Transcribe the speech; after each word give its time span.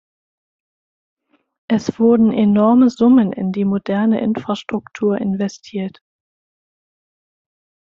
Es 1.69 1.99
wurden 1.99 2.31
enorme 2.33 2.89
Summen 2.89 3.31
in 3.33 3.51
die 3.51 3.65
moderne 3.65 4.19
Infrastruktur 4.19 5.19
investiert. 5.19 5.99